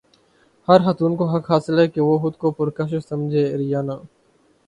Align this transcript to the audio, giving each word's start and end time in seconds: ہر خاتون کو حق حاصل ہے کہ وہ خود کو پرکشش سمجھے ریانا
ہر 0.67 0.79
خاتون 0.85 1.11
کو 1.17 1.25
حق 1.33 1.45
حاصل 1.51 1.79
ہے 1.79 1.87
کہ 1.87 2.01
وہ 2.01 2.17
خود 2.21 2.35
کو 2.41 2.51
پرکشش 2.59 3.01
سمجھے 3.09 3.43
ریانا 3.57 3.95